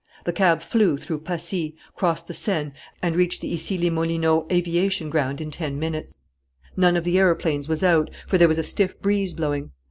[0.23, 2.71] The cab flew through Passy, crossed the Seine
[3.03, 6.21] and reached the Issy les Moulineaux aviation ground in ten minutes.
[6.75, 9.69] None of the aeroplanes was out, for there was a stiff breeze blowing.